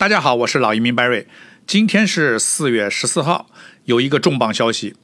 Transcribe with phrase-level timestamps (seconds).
[0.00, 1.26] 大家好，我是老移民 Barry。
[1.66, 3.50] 今天是四月十四号，
[3.84, 4.96] 有一个重磅消息：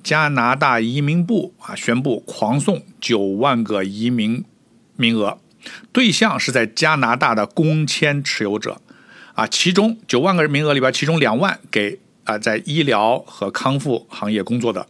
[0.00, 4.44] 加拿大移民部啊宣布狂送九万个移民
[4.94, 5.40] 名额，
[5.90, 8.80] 对象是在加拿大的工签持有者。
[9.34, 14.86] 啊，其中九万个名额里边，其中两万给啊在医疗和康复行业工作的，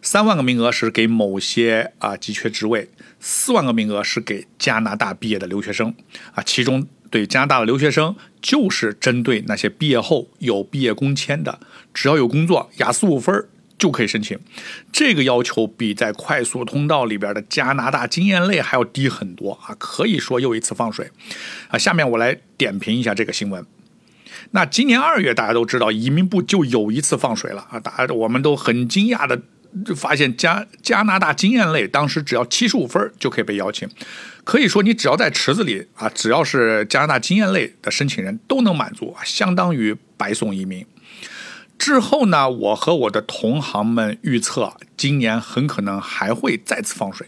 [0.00, 2.88] 三万个名额是给某些啊急缺职位，
[3.20, 5.94] 四万个名额是给加拿大毕业的留学生。
[6.32, 6.88] 啊，其中。
[7.14, 11.60] 对加拿大的留学生，就是针对那些毕业后有毕业工签的，
[11.94, 13.46] 只要有工作，雅思五分
[13.78, 14.36] 就可以申请。
[14.90, 19.76] 这个要求比在快速通道里边的加拿大经验类还要低很多啊！
[19.78, 21.12] 可以说又一次放水
[21.68, 21.78] 啊！
[21.78, 23.64] 下面我来点评一下这个新闻。
[24.50, 27.78] 那今年二月，大家都知道移民部就有一次放水了啊！
[27.78, 29.40] 大家我们都很惊讶的。
[29.84, 33.88] 就发现加加拿大经验类当时只要七十五分就可以被邀请，
[34.44, 40.86] 可以说你只要在池子里啊，只要是加拿大经验类的申请人都能满足啊，相当于白送移民。
[41.76, 47.26] 之后呢，我和我的同行们预测，今年很可能还会再次放水。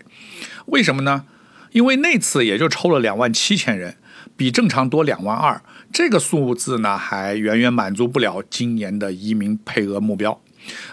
[0.67, 1.25] 为什么呢？
[1.73, 3.97] 因为那次也就抽了两万七千人，
[4.37, 5.61] 比正常多两万二，
[5.93, 10.41] 这个数字呢还远远满足不了今年的移民配额目标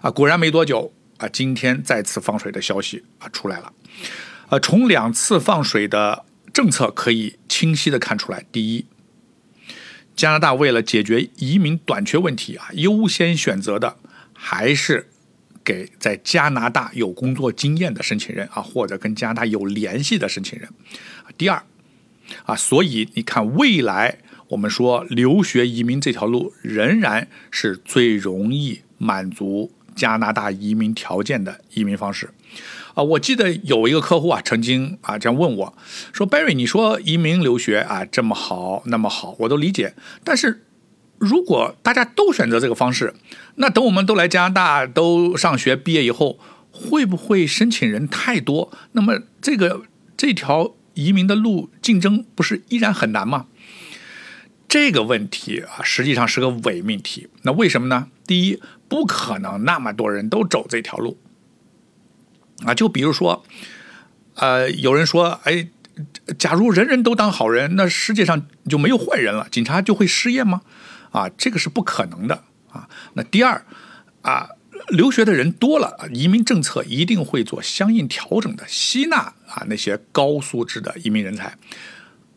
[0.01, 0.09] 啊。
[0.09, 0.91] 果然没多久。
[1.23, 3.71] 啊，今天再次放水的消息啊出来了，
[4.49, 8.85] 呃，从两次放水的政策可以清晰的看出来，第一，
[10.13, 13.95] 加拿大为了解决移民短缺问题啊，优先选择的
[14.33, 15.07] 还是
[15.63, 20.67] 给在加拿大有工作经验的申请人啊，或者跟加拿大有联系的申请人。
[21.37, 21.63] 第二，
[22.45, 24.17] 啊，所以你看，未来
[24.49, 29.71] 我们说留学移民这条路仍然是最容易满足。
[29.95, 32.29] 加拿大移民条件的移民方式，
[32.93, 35.73] 啊，我记得有一个客户啊，曾经啊这样问我，
[36.11, 39.93] 说：“Barry，你说移民留学啊这么好那么好，我都理解。
[40.23, 40.65] 但是
[41.17, 43.13] 如果大家都选择这个方式，
[43.55, 46.39] 那等我们都来加拿大都上学毕业以后，
[46.71, 48.71] 会不会申请人太多？
[48.93, 49.83] 那么这个
[50.17, 53.47] 这条移民的路竞争不是依然很难吗？”
[54.73, 57.29] 这个问题啊，实际上是个伪命题。
[57.43, 58.07] 那为什么呢？
[58.25, 61.19] 第一，不可能那么多人都走这条路
[62.65, 62.73] 啊。
[62.73, 63.45] 就比如说，
[64.33, 65.67] 呃，有人说，哎，
[66.39, 70.63] 假如人人都当好人，那世界上就没有坏人了，警察就会失业吗？
[71.11, 72.89] 啊，这个是不可能的啊。
[73.13, 73.63] 那第二
[74.23, 74.49] 啊，
[74.87, 81.55] 留学的人多了，移民政策一定会做相应调整的，吸纳啊那些高素质的移民人才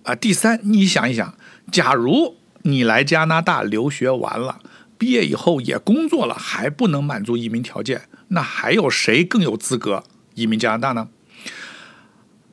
[0.03, 0.15] 啊。
[0.15, 1.35] 第三，你想一想。
[1.71, 4.61] 假如你来加拿大留学完了，
[4.97, 10.05] 毕业以后也工作了，还不能满足移民条件，那还有谁更有资格
[10.35, 11.09] 移民加拿大呢？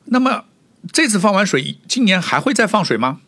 [0.06, 0.44] 那么
[0.92, 3.20] 这次放完水，今年还会再放水吗？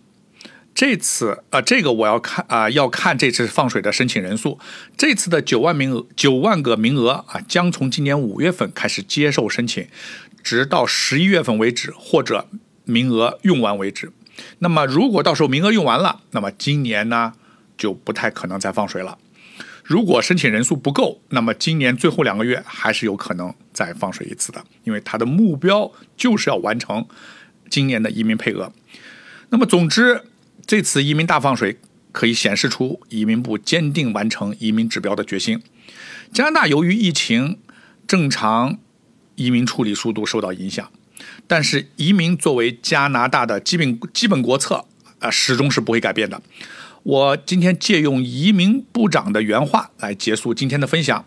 [0.74, 4.58] 这次啊，这个我要看啊，要看这次放水的申请人数。
[4.94, 9.88] 这次的九万名额，九万个名额啊，将从今年五月份开始接受申请，
[10.42, 12.46] 直到十一月份为止，或者
[12.84, 14.12] 名额用完为止。
[14.58, 17.32] 那么，如果到时候名额用完了，那么今年呢
[17.76, 19.18] 就不太可能再放水了。
[19.84, 27.06] 如果申请人数不够，那么今年最后两个月还是有可能再放水一次的，因为它的目标就是要完成
[27.70, 28.72] 今年的移民配额。
[29.50, 30.22] 那么，总之，
[30.66, 31.78] 这次移民大放水
[32.10, 35.62] 可以显示出移民部坚定完成移民指标的决心。
[36.32, 37.60] 加拿大由于疫情，
[38.08, 38.78] 正常
[39.36, 40.90] 移民处理速度受到影响。
[41.46, 44.84] 但是移民作为加拿大的基本基本国策
[45.18, 46.40] 啊，始终是不会改变的。
[47.02, 51.24] 我今天借用移民部长的原话来结束今天的分享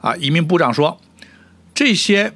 [0.00, 1.00] 啊，移民部长说，
[1.74, 2.32] 这些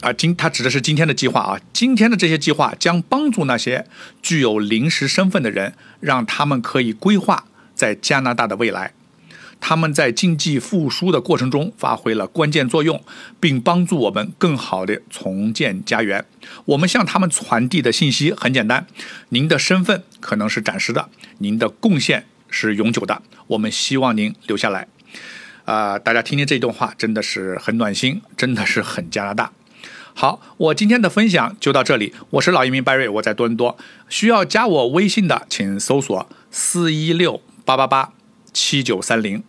[0.00, 3.86] 啊今他指的是今天的计划啊，今天的这些计划将帮助那些
[4.22, 7.44] 具有临时身份的人，让他们可以规划
[7.74, 8.94] 在加拿大的未来。
[9.64, 13.00] 他们在经济复苏的过程中发挥了关键作用，
[13.38, 16.26] 并帮助我们更好地重建家园。
[16.64, 18.88] 我们向他们传递的信息很简单：
[19.28, 21.08] 您的身份可能是暂时的，
[21.38, 23.22] 您的贡献是永久的。
[23.46, 24.88] 我们希望您留下来。
[25.64, 29.52] 啊，大家听听这段话，真的是很暖心，真的是很加拿大。
[30.12, 32.12] 好，我今天的分享就到这里。
[32.30, 33.78] 我是老移民 Barry，我在多伦多。
[34.08, 38.12] 需要加我微信的，请搜索四一六八八八
[38.52, 39.44] 七九三零。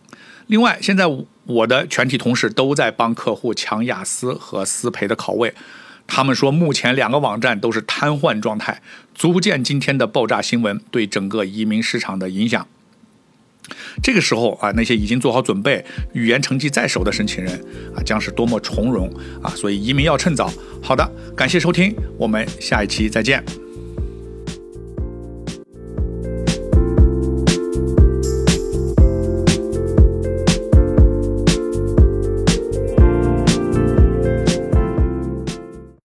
[0.46, 1.04] 另外，现在
[1.46, 5.54] 我的全体同事都在帮客户抢雅思和思培的考位。
[6.06, 8.82] 他们说，目前两个网站都是瘫痪状态，
[9.14, 12.66] 足见今天的爆炸新闻对整个移民市场的影响。
[14.02, 15.82] 这个时候啊，那些已经做好准备、
[16.12, 17.54] 语言成绩在手的申请人
[17.96, 19.08] 啊，将是多么从容
[19.42, 19.48] 啊！
[19.56, 20.52] 所以移民要趁早。
[20.82, 23.63] 好的，感谢收听，我们下一期再见。